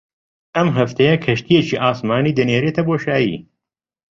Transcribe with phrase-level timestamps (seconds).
[0.55, 3.39] ئەم هەفتەیە کەشتییەکی ئاسمانی دەنێرێتە بۆشایی